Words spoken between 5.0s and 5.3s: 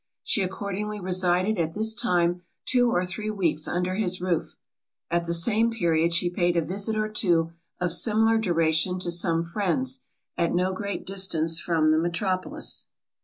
At